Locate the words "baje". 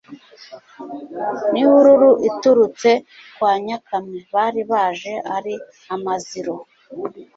4.71-5.13